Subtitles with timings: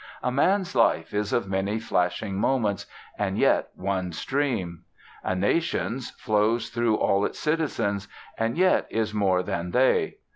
[0.23, 2.87] A man's life is of many flashing moments,
[3.19, 4.81] and yet one stream;
[5.23, 10.17] a nation's flows through all its citizens, and yet is more than they.